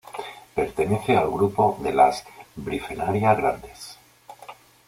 Pertenece 0.55 1.15
al 1.15 1.29
grupo 1.29 1.77
de 1.79 1.93
las 1.93 2.25
"Bifrenaria" 2.55 3.35
grandes. 3.35 3.99